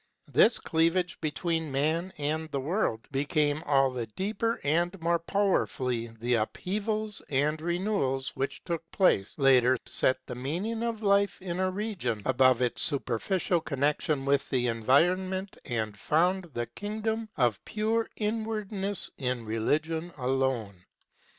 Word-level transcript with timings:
This 0.33 0.57
cleavage 0.57 1.21
between 1.21 1.71
man 1.71 2.11
and 2.17 2.49
the 2.49 2.59
world 2.59 3.07
became 3.11 3.61
all 3.67 3.91
the 3.91 4.07
deeper 4.07 4.59
the 4.63 4.97
more 4.99 5.19
powerfully 5.19 6.07
the 6.07 6.33
upheavals 6.33 7.21
and 7.29 7.61
renewals 7.61 8.29
which 8.29 8.63
took 8.63 8.81
place 8.89 9.37
later 9.37 9.77
set 9.85 10.17
the 10.25 10.33
meaning 10.33 10.81
of 10.81 11.03
life 11.03 11.39
in 11.39 11.59
a 11.59 11.69
region 11.69 12.23
above 12.25 12.63
its 12.63 12.81
super 12.81 13.19
ficial 13.19 13.63
connection 13.63 14.25
with 14.25 14.49
the 14.49 14.65
environment 14.65 15.55
and 15.65 15.99
found 15.99 16.45
the 16.55 16.65
kingdom 16.65 17.29
of 17.37 17.63
pure 17.63 18.09
inwardness 18.15 19.11
in 19.19 19.45
religion 19.45 20.11
alone. 20.17 20.83